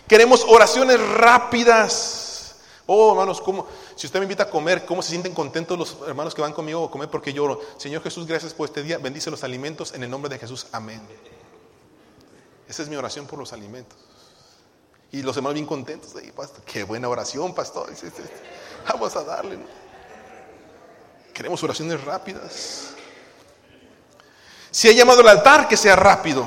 [0.06, 2.56] Queremos oraciones rápidas.
[2.86, 3.66] Oh, hermanos, ¿cómo?
[3.98, 6.84] si usted me invita a comer, ¿cómo se sienten contentos los hermanos que van conmigo
[6.84, 7.60] a comer porque lloro?
[7.76, 8.96] Señor Jesús, gracias por este día.
[8.98, 10.68] Bendice los alimentos en el nombre de Jesús.
[10.70, 11.02] Amén.
[12.68, 13.98] Esa es mi oración por los alimentos.
[15.10, 16.14] Y los hermanos bien contentos.
[16.14, 16.62] Ahí, pastor.
[16.64, 17.90] Qué buena oración, pastor.
[18.88, 19.58] Vamos a darle.
[21.34, 22.90] Queremos oraciones rápidas.
[24.70, 26.46] Si ha llamado al altar, que sea rápido.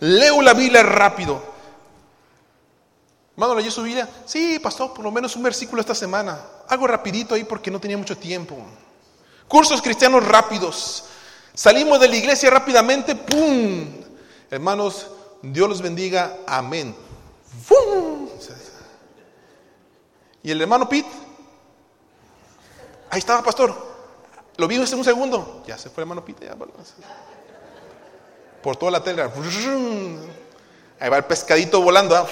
[0.00, 1.42] Leo la Biblia rápido.
[3.32, 4.08] Hermano, ¿leyó su Biblia?
[4.26, 6.40] Sí, pastor, por lo menos un versículo esta semana.
[6.68, 8.56] Algo rapidito ahí porque no tenía mucho tiempo.
[9.48, 11.04] Cursos cristianos rápidos.
[11.54, 13.86] Salimos de la iglesia rápidamente, ¡pum!
[14.50, 15.06] Hermanos,
[15.42, 16.94] Dios los bendiga, amén.
[17.64, 18.28] ¡Fum!
[20.42, 21.08] Y el hermano Pete,
[23.10, 23.90] ahí estaba, pastor.
[24.56, 25.62] Lo vi hace un segundo.
[25.66, 26.50] Ya se fue el hermano Pete.
[28.62, 29.30] Por toda la tela.
[30.98, 32.16] Ahí va el pescadito volando.
[32.16, 32.26] ¿ah?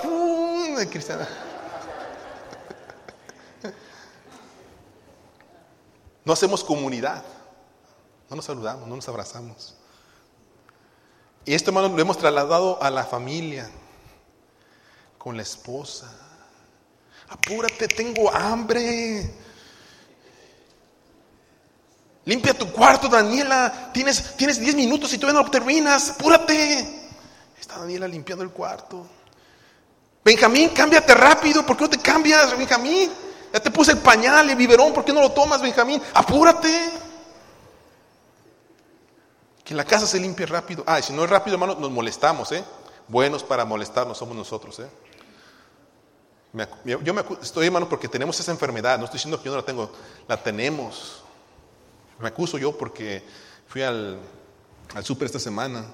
[6.25, 7.25] No hacemos comunidad.
[8.29, 9.75] No nos saludamos, no nos abrazamos.
[11.47, 13.71] Y esto, hermano, lo hemos trasladado a la familia,
[15.17, 16.13] con la esposa.
[17.31, 19.33] Apúrate, tengo hambre.
[22.29, 23.91] Limpia tu cuarto, Daniela.
[23.91, 26.11] Tienes, tienes 10 minutos y todavía no terminas.
[26.11, 27.09] Apúrate.
[27.59, 29.07] Está Daniela limpiando el cuarto.
[30.23, 31.65] Benjamín, cámbiate rápido.
[31.65, 33.11] ¿Por qué no te cambias, Benjamín?
[33.51, 34.93] Ya te puse el pañal, el biberón.
[34.93, 36.03] ¿Por qué no lo tomas, Benjamín?
[36.13, 36.91] Apúrate.
[39.65, 40.85] Que la casa se limpie rápido.
[40.87, 42.63] Ah, y si no es rápido, hermano, nos molestamos, ¿eh?
[43.09, 44.91] Buenos para molestarnos somos nosotros, ¿eh?
[46.85, 48.99] yo me estoy, hermano, porque tenemos esa enfermedad.
[48.99, 49.91] No estoy diciendo que yo no la tengo,
[50.27, 51.23] la tenemos.
[52.19, 53.23] Me acuso yo porque
[53.67, 54.19] fui al,
[54.95, 55.85] al súper esta semana.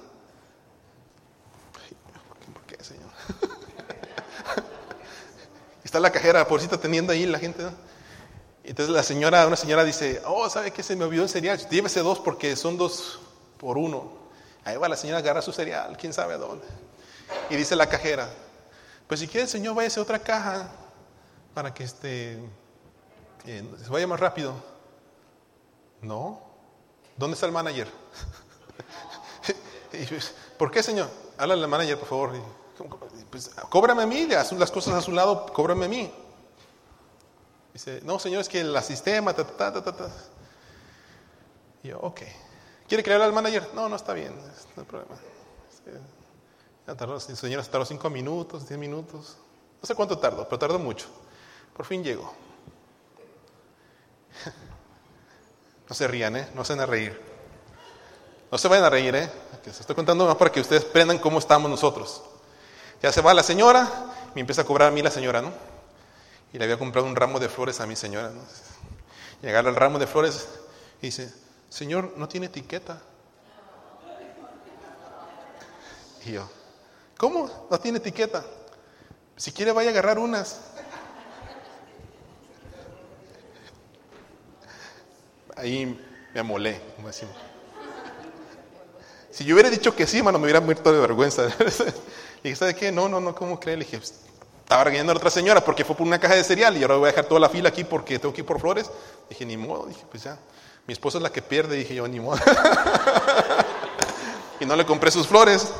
[2.53, 3.09] ¿Por qué, Señor?
[5.83, 7.63] Está la cajera, pobrecita, teniendo ahí la gente.
[8.63, 10.81] Entonces la señora, una señora dice, oh, ¿sabe qué?
[10.81, 11.59] Se me olvidó el cereal.
[11.69, 13.19] Llévese dos porque son dos
[13.57, 14.25] por uno.
[14.63, 16.65] Ahí va la señora, agarra su cereal, quién sabe a dónde.
[17.51, 18.27] Y dice la cajera,
[19.07, 20.71] pues si quiere, señor, váyase a otra caja
[21.53, 22.39] para que este,
[23.45, 24.55] eh, se vaya más rápido.
[26.05, 26.39] No.
[27.17, 27.87] ¿Dónde está el manager?
[30.57, 31.09] ¿Por qué, señor?
[31.37, 32.31] Háblale al manager, por favor.
[33.31, 36.13] Pues, cóbrame a mí, las cosas a su lado, cóbrame a mí.
[37.73, 40.09] Dice, no, señor, es que el sistema, ta, ta, ta, ta, ta.
[41.81, 42.21] Y yo, ok.
[42.87, 43.67] ¿Quiere que le al manager?
[43.73, 44.35] No, no está bien,
[44.75, 45.15] no hay problema.
[46.85, 49.37] el señor tardó cinco minutos, diez minutos.
[49.81, 51.07] No sé cuánto tardó, pero tardó mucho.
[51.75, 52.31] Por fin llegó.
[55.87, 56.47] No se rían, ¿eh?
[56.53, 57.19] No se van a reír.
[58.51, 59.29] No se vayan a reír, ¿eh?
[59.63, 62.23] Se estoy contando más para que ustedes aprendan cómo estamos nosotros.
[63.01, 63.89] Ya se va la señora,
[64.33, 65.51] me empieza a cobrar a mí la señora, ¿no?
[66.53, 68.41] Y le había comprado un ramo de flores a mi señora, ¿no?
[69.47, 70.47] Agarra el ramo de flores
[71.01, 71.31] y dice,
[71.69, 73.01] Señor, no tiene etiqueta.
[76.25, 76.49] Y yo,
[77.17, 77.67] ¿cómo?
[77.69, 78.43] No tiene etiqueta.
[79.35, 80.61] Si quiere vaya a agarrar unas.
[85.55, 85.99] Ahí
[86.33, 87.35] me amolé, como decimos.
[89.31, 91.47] Si yo hubiera dicho que sí, hermano, me hubiera muerto de vergüenza.
[92.43, 92.91] Y dije, ¿sabe qué?
[92.91, 93.75] No, no, no, ¿cómo cree?
[93.75, 96.77] Le dije, estaba regañando a la otra señora porque fue por una caja de cereal
[96.77, 98.91] y ahora voy a dejar toda la fila aquí porque tengo que ir por flores.
[99.29, 100.37] Dije, ni modo, dije, pues ya.
[100.85, 102.37] Mi esposa es la que pierde, dije yo, ni modo.
[104.59, 105.73] y no le compré sus flores.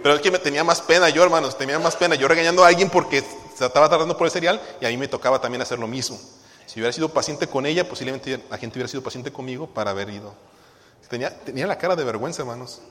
[0.00, 2.14] Pero es que me tenía más pena yo, hermanos, tenía más pena.
[2.14, 3.24] Yo regañando a alguien porque
[3.56, 6.20] se estaba tardando por el cereal y a mí me tocaba también hacer lo mismo.
[6.68, 10.10] Si hubiera sido paciente con ella, posiblemente la gente hubiera sido paciente conmigo para haber
[10.10, 10.34] ido.
[11.08, 12.82] Tenía, la cara de vergüenza, hermanos.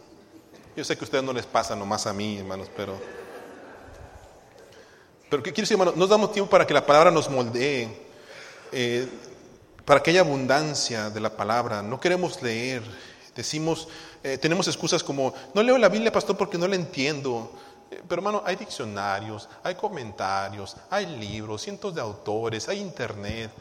[0.76, 3.00] Yo sé que a ustedes no les pasa nomás a mí, hermanos, pero...
[5.30, 5.96] Pero ¿qué quiero decir, hermanos?
[5.96, 7.88] Nos damos tiempo para que la palabra nos moldee.
[8.72, 9.08] Eh,
[9.86, 11.84] para que haya abundancia de la palabra.
[11.84, 12.82] No queremos leer.
[13.36, 13.90] Decimos,
[14.24, 17.52] eh, tenemos excusas como, no leo la Biblia, pastor, porque no la entiendo.
[17.90, 23.52] Pero hermano, hay diccionarios, hay comentarios, hay libros, cientos de autores, hay internet,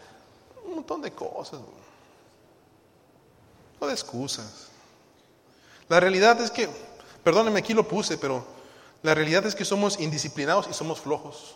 [0.64, 1.60] un montón de cosas.
[3.80, 4.68] No de excusas.
[5.88, 6.68] La realidad es que,
[7.22, 8.44] perdónenme, aquí lo puse, pero
[9.02, 11.54] la realidad es que somos indisciplinados y somos flojos.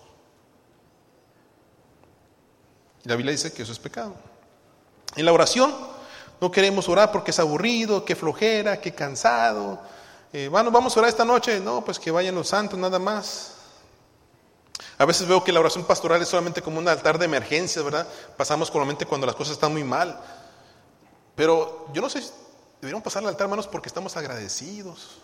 [3.05, 4.15] la Biblia dice que eso es pecado.
[5.17, 5.75] En la oración
[6.41, 9.81] no queremos orar porque es aburrido, que flojera, que cansado.
[10.33, 11.59] Eh, bueno, vamos a orar esta noche.
[11.61, 13.55] No, pues que vayan los santos nada más.
[14.97, 18.07] A veces veo que la oración pastoral es solamente como un altar de emergencia, ¿verdad?
[18.37, 20.21] Pasamos mente cuando las cosas están muy mal.
[21.35, 22.23] Pero yo no sé,
[22.81, 25.19] deberíamos pasar al altar, hermanos, porque estamos agradecidos.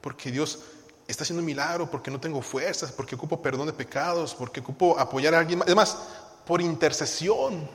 [0.00, 0.58] Porque Dios
[1.06, 4.98] está haciendo un milagro, porque no tengo fuerzas, porque ocupo perdón de pecados, porque ocupo
[4.98, 5.68] apoyar a alguien más.
[5.68, 5.98] Además,
[6.44, 7.68] por intercesión.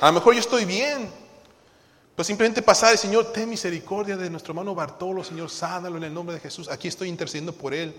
[0.00, 1.10] A lo mejor yo estoy bien.
[2.20, 6.34] Pero simplemente pasar, Señor, ten misericordia de nuestro hermano Bartolo, Señor, sánalo en el nombre
[6.34, 6.68] de Jesús.
[6.68, 7.96] Aquí estoy intercediendo por él.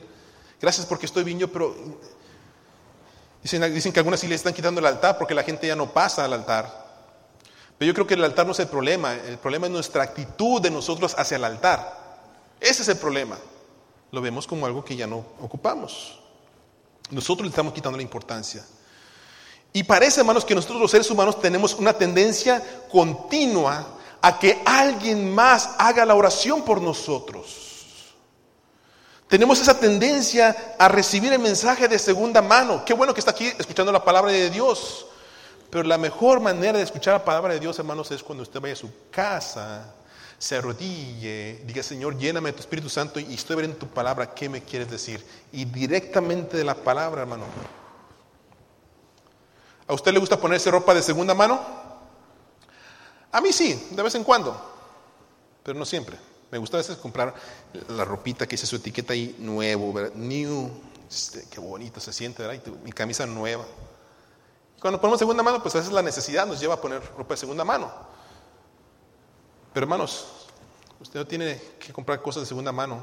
[0.62, 1.76] Gracias porque estoy yo, pero
[3.42, 6.24] dicen, dicen que algunas iglesias están quitando el altar porque la gente ya no pasa
[6.24, 6.72] al altar.
[7.80, 9.16] Pero yo creo que el altar no es el problema.
[9.16, 12.22] El problema es nuestra actitud de nosotros hacia el altar.
[12.60, 13.40] Ese es el problema.
[14.12, 16.20] Lo vemos como algo que ya no ocupamos.
[17.10, 18.64] Nosotros le estamos quitando la importancia.
[19.74, 25.34] Y parece, hermanos, que nosotros los seres humanos tenemos una tendencia continua a que alguien
[25.34, 28.16] más haga la oración por nosotros.
[29.28, 32.84] Tenemos esa tendencia a recibir el mensaje de segunda mano.
[32.84, 35.08] Qué bueno que está aquí escuchando la palabra de Dios.
[35.70, 38.74] Pero la mejor manera de escuchar la palabra de Dios, hermanos, es cuando usted vaya
[38.74, 39.94] a su casa,
[40.38, 44.50] se arrodille, diga, Señor, lléname de tu Espíritu Santo y estoy viendo tu palabra, ¿qué
[44.50, 45.26] me quieres decir?
[45.54, 47.46] Y directamente de la palabra, hermano,
[49.92, 51.60] ¿A usted le gusta ponerse ropa de segunda mano?
[53.32, 54.60] A mí sí, de vez en cuando,
[55.64, 56.18] pero no siempre.
[56.52, 57.34] Me gusta a veces comprar
[57.90, 60.70] la ropita que dice su etiqueta ahí nuevo, new,
[61.10, 62.62] Este, qué bonito se siente, ¿verdad?
[62.66, 63.66] Y mi camisa nueva.
[64.82, 67.38] Cuando ponemos segunda mano, pues a veces la necesidad nos lleva a poner ropa de
[67.38, 67.92] segunda mano.
[69.74, 70.28] Pero hermanos,
[71.00, 73.02] usted no tiene que comprar cosas de segunda mano.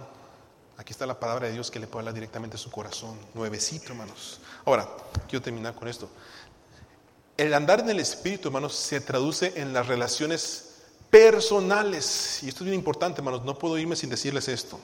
[0.77, 3.19] Aquí está la palabra de Dios que le puede hablar directamente a su corazón.
[3.35, 4.41] Nuevecito, hermanos.
[4.65, 4.89] Ahora,
[5.29, 6.09] quiero terminar con esto.
[7.39, 10.71] El andar en el Espíritu, hermanos, se traduce en las relaciones
[11.09, 12.41] personales.
[12.43, 13.45] Y esto es bien importante, hermanos.
[13.45, 14.79] No puedo irme sin decirles esto.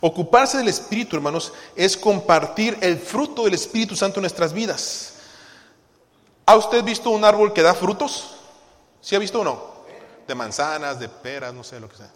[0.00, 5.16] Ocuparse del Espíritu, hermanos, es compartir el fruto del Espíritu Santo en nuestras vidas.
[6.46, 8.36] ¿Ha usted visto un árbol que da frutos?
[9.02, 9.76] ¿Sí ha visto o no?
[10.26, 12.10] De manzanas, de peras, no sé lo que sea.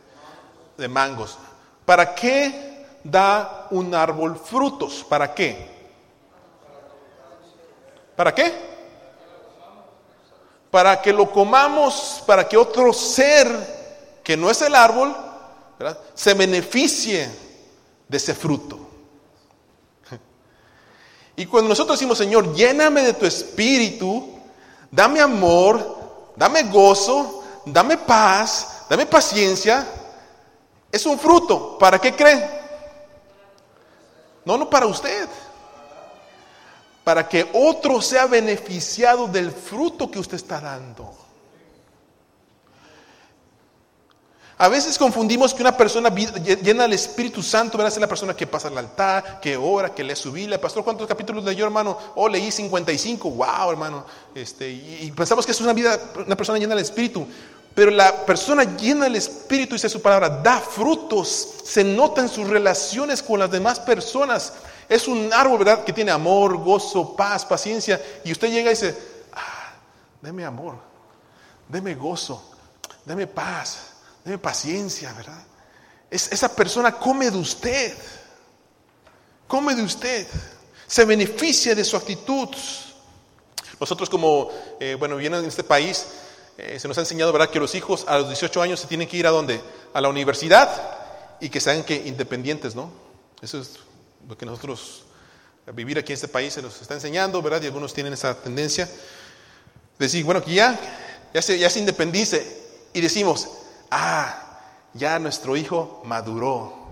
[0.79, 1.37] De mangos.
[1.85, 5.05] ¿Para qué da un árbol frutos?
[5.07, 5.79] ¿Para qué?
[8.17, 8.70] ¿Para qué?
[10.71, 15.17] Para que lo comamos, para que otro ser que no es el árbol,
[16.15, 17.29] se beneficie
[18.09, 18.79] de ese fruto.
[21.37, 24.39] Y cuando nosotros decimos, Señor, lléname de tu espíritu,
[24.91, 25.97] dame amor,
[26.37, 29.87] dame gozo, dame paz, dame paciencia,
[30.93, 31.79] es un fruto.
[31.79, 32.61] ¿Para qué cree?
[34.45, 35.29] No, no para usted.
[37.11, 41.13] Para que otro sea beneficiado del fruto que usted está dando.
[44.57, 47.93] A veces confundimos que una persona llena del Espíritu Santo ¿verdad?
[47.93, 50.61] es la persona que pasa al altar, que ora, que lee su Biblia.
[50.61, 51.99] Pastor, ¿cuántos capítulos leyó, hermano?
[52.15, 53.29] Oh, leí 55.
[53.29, 54.07] Wow, hermano.
[54.33, 57.27] Este, y, pensamos que es una vida, una persona llena del Espíritu.
[57.75, 62.47] Pero la persona llena del Espíritu, dice su palabra, da frutos, se nota en sus
[62.47, 64.53] relaciones con las demás personas.
[64.91, 65.85] Es un árbol, ¿verdad?
[65.85, 67.99] Que tiene amor, gozo, paz, paciencia.
[68.25, 68.95] Y usted llega y dice,
[69.33, 69.73] ah,
[70.21, 70.77] deme amor,
[71.69, 72.43] deme gozo,
[73.07, 73.91] deme paz
[74.25, 75.43] Deme paciencia, ¿verdad?
[76.11, 77.97] esa persona come de usted.
[79.47, 80.27] Come de usted.
[80.87, 82.49] Se beneficia de su actitud.
[83.79, 84.51] Nosotros como,
[84.81, 86.07] eh, bueno, vienen en este país,
[86.59, 87.49] eh, se nos ha enseñado, ¿verdad?
[87.49, 89.61] Que los hijos a los 18 años se tienen que ir a dónde?
[89.95, 90.69] A la universidad
[91.41, 92.91] y que sean que independientes, ¿no?
[93.41, 93.79] Eso es
[94.29, 95.05] lo que nosotros,
[95.75, 97.63] vivir aquí en este país se nos está enseñando, ¿verdad?
[97.63, 98.87] Y algunos tienen esa tendencia.
[98.87, 100.79] De decir, bueno, que ya,
[101.35, 102.61] ya se, ya se independice.
[102.93, 103.49] Y decimos,
[103.91, 104.59] ah,
[104.95, 106.91] ya nuestro hijo maduró,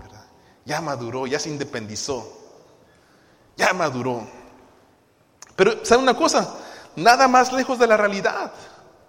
[0.65, 2.31] ya maduró, ya se independizó,
[3.57, 4.27] ya maduró.
[5.55, 6.55] Pero, ¿saben una cosa?
[6.95, 8.51] Nada más lejos de la realidad.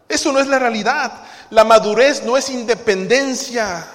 [0.09, 1.13] Eso no es la realidad.
[1.51, 3.87] La madurez no es independencia.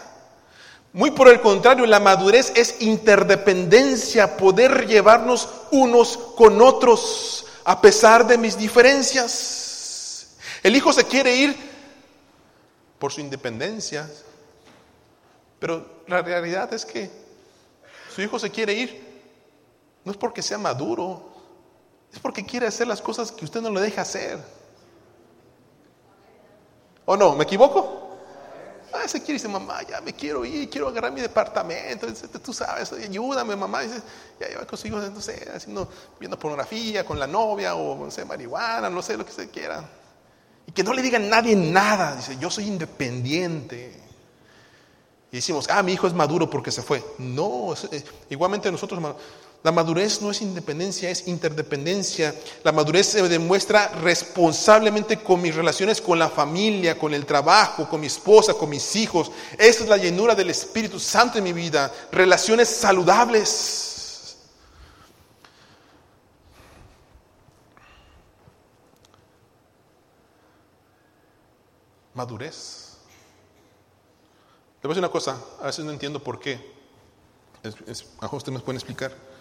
[0.96, 8.26] Muy por el contrario, la madurez es interdependencia, poder llevarnos unos con otros a pesar
[8.26, 10.38] de mis diferencias.
[10.64, 11.54] El hijo se quiere ir
[12.98, 14.10] por su independencia.
[15.60, 17.12] Pero la realidad es que
[18.16, 19.22] su hijo se quiere ir,
[20.06, 21.30] no es porque sea maduro,
[22.14, 24.40] es porque quiere hacer las cosas que usted no le deja hacer.
[27.04, 27.36] ¿O no?
[27.36, 28.05] ¿Me equivoco?
[28.96, 32.08] Ah, se quiere dice, mamá, ya me quiero ir, quiero agarrar mi departamento.
[32.44, 33.82] tú sabes, ayúdame, mamá.
[33.82, 34.02] Dice,
[34.40, 38.12] ya lleva con su hijo, no sé, haciendo, viendo pornografía con la novia o, no
[38.12, 39.84] sé, marihuana, no sé lo que se quiera.
[40.68, 42.16] Y que no le diga a nadie nada.
[42.16, 44.02] Dice, yo soy independiente.
[45.32, 47.04] Y decimos, ah, mi hijo es maduro porque se fue.
[47.18, 49.02] No, eh, igualmente nosotros,
[49.66, 52.36] la madurez no es independencia, es interdependencia.
[52.64, 58.00] La madurez se demuestra responsablemente con mis relaciones con la familia, con el trabajo, con
[58.00, 59.32] mi esposa, con mis hijos.
[59.58, 61.92] Esa es la llenura del Espíritu Santo en mi vida.
[62.12, 63.94] Relaciones saludables.
[72.14, 72.98] madurez.
[74.82, 76.74] Le voy a decir una cosa, a veces no entiendo por qué.
[77.64, 79.35] Es, usted me puede explicar.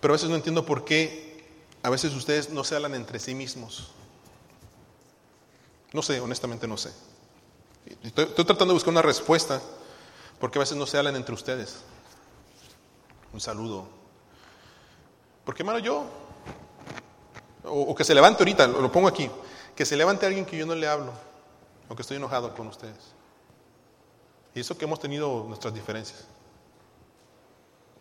[0.00, 1.28] Pero a veces no entiendo por qué
[1.82, 3.90] a veces ustedes no se hablan entre sí mismos.
[5.92, 6.92] No sé, honestamente no sé.
[8.02, 9.60] Estoy, tratando de buscar una respuesta
[10.38, 11.76] porque a veces no se hablan entre ustedes.
[13.32, 13.86] Un saludo.
[15.44, 16.04] Porque hermano, yo,
[17.64, 19.30] o, o que se levante ahorita, lo pongo aquí,
[19.74, 21.28] que se levante alguien que yo no le hablo
[21.88, 23.14] aunque estoy enojado con ustedes.
[24.54, 26.26] Y eso que hemos tenido nuestras diferencias.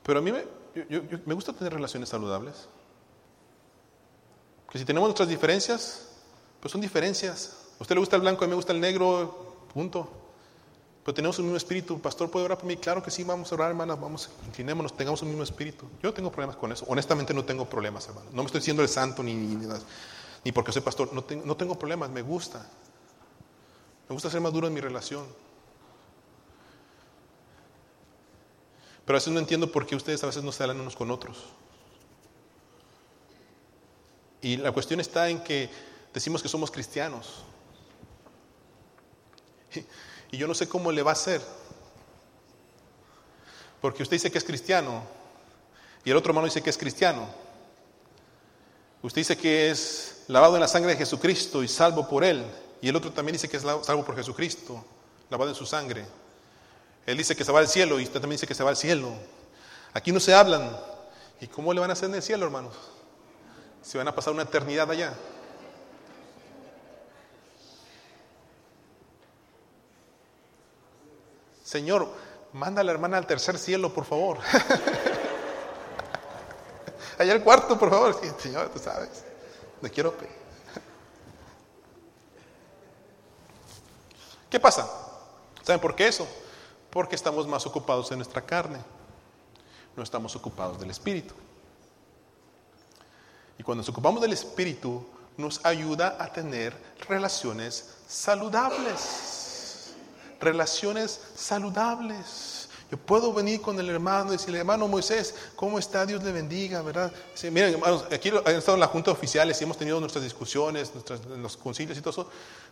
[0.03, 0.43] Pero a mí me,
[1.25, 2.67] me gusta tener relaciones saludables.
[4.69, 6.09] Que si tenemos nuestras diferencias,
[6.59, 7.57] pues son diferencias.
[7.79, 10.09] A usted le gusta el blanco, a mí me gusta el negro, punto.
[11.03, 12.01] Pero tenemos un mismo espíritu.
[12.01, 12.75] Pastor, ¿puede orar por mí?
[12.75, 15.85] Claro que sí, vamos a orar, hermanas, vamos, inclinémonos, tengamos un mismo espíritu.
[16.03, 16.85] Yo tengo problemas con eso.
[16.89, 18.27] Honestamente no tengo problemas, hermano.
[18.33, 21.13] No me estoy diciendo el santo ni, ni, porque soy pastor.
[21.13, 22.65] No no tengo problemas, me gusta.
[24.09, 25.25] Me gusta ser maduro en mi relación.
[29.07, 31.09] Pero a veces no entiendo por qué ustedes a veces no se hablan unos con
[31.11, 31.37] otros.
[34.41, 35.69] Y la cuestión está en que
[36.13, 37.43] decimos que somos cristianos.
[40.29, 41.41] Y yo no sé cómo le va a hacer.
[43.79, 45.03] Porque usted dice que es cristiano
[46.03, 47.29] y el otro hermano dice que es cristiano.
[49.01, 52.45] Usted dice que es lavado en la sangre de Jesucristo y salvo por él.
[52.81, 54.83] Y el otro también dice que es salvo por Jesucristo,
[55.29, 56.05] lavado en su sangre.
[57.07, 58.75] Él dice que se va al cielo y usted también dice que se va al
[58.75, 59.13] cielo.
[59.93, 60.77] Aquí no se hablan.
[61.39, 62.75] ¿Y cómo le van a hacer en el cielo, hermanos?
[63.81, 65.13] Se van a pasar una eternidad allá.
[71.63, 72.09] Señor,
[72.51, 74.39] manda a la hermana al tercer cielo, por favor.
[77.17, 78.19] Allá al cuarto, por favor.
[78.37, 79.23] Señor, tú sabes.
[79.81, 80.13] Le quiero
[84.49, 84.89] ¿Qué pasa?
[85.63, 86.27] ¿Saben por qué eso?
[86.97, 88.79] Porque estamos más ocupados en nuestra carne.
[89.95, 91.35] No estamos ocupados del Espíritu.
[93.59, 95.05] Y cuando nos ocupamos del Espíritu,
[95.37, 96.75] nos ayuda a tener
[97.07, 99.93] relaciones saludables.
[100.39, 102.67] Relaciones saludables.
[102.89, 106.03] Yo puedo venir con el hermano y decirle, hermano Moisés, ¿cómo está?
[106.03, 107.11] Dios le bendiga, ¿verdad?
[107.43, 111.23] miren, hermanos, aquí han estado en la junta oficiales y hemos tenido nuestras discusiones, nuestras,
[111.25, 112.29] los concilios y todo eso.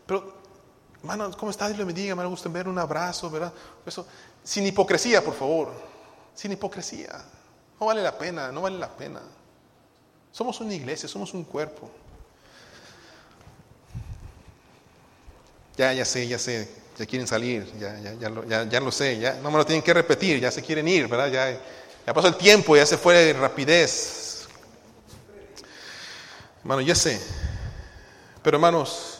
[0.07, 0.54] Pero,
[0.99, 1.67] hermano, ¿cómo está?
[1.67, 3.53] Dios le bendiga, gusta ver un abrazo, ¿verdad?
[3.85, 4.05] Eso,
[4.43, 5.71] sin hipocresía, por favor.
[6.33, 7.23] Sin hipocresía.
[7.79, 9.21] No vale la pena, no vale la pena.
[10.31, 11.89] Somos una iglesia, somos un cuerpo.
[15.77, 19.51] Ya, ya sé, ya sé, ya quieren salir, ya, ya, ya lo sé, ya no
[19.51, 21.27] me lo tienen que repetir, ya se quieren ir, ¿verdad?
[21.29, 21.59] Ya,
[22.05, 24.47] ya pasó el tiempo, ya se fue de rapidez.
[26.59, 27.19] Hermano, ya sé.
[28.41, 29.14] Pero hermanos,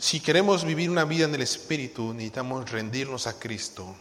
[0.00, 3.94] si queremos vivir una vida en el Espíritu, necesitamos rendirnos a Cristo.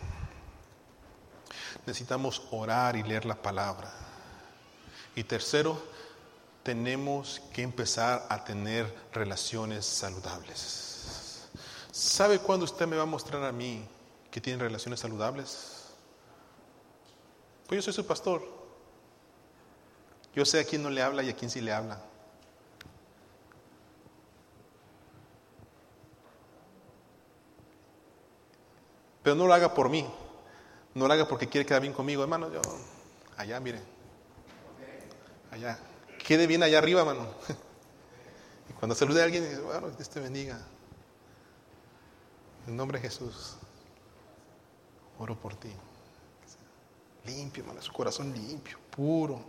[1.85, 3.93] Necesitamos orar y leer la palabra.
[5.13, 5.77] Y tercero,
[6.63, 11.49] tenemos que empezar a tener relaciones saludables.
[11.91, 13.85] ¿Sabe cuándo usted me va a mostrar a mí
[14.31, 15.87] que tiene relaciones saludables?
[17.67, 18.41] Pues yo soy su pastor.
[20.33, 22.01] Yo sé a quién no le habla y a quién sí le habla.
[29.23, 30.07] Pero no lo haga por mí.
[30.93, 32.51] No lo haga porque quiere quedar bien conmigo, hermano.
[32.51, 32.61] Yo,
[33.37, 33.81] allá, mire.
[35.51, 35.79] Allá
[36.29, 37.27] quede bien allá arriba, mano.
[38.69, 40.61] Y cuando salude a alguien, dice, bueno, Dios te bendiga.
[42.67, 43.55] En nombre de Jesús,
[45.17, 45.71] oro por ti.
[47.25, 49.43] Limpio, hermano, su corazón limpio, puro,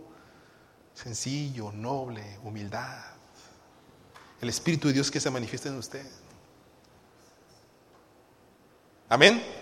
[0.95, 3.11] sencillo, noble, humildad.
[4.41, 6.07] El Espíritu de Dios que se manifiesta en usted.
[9.07, 9.60] Amén.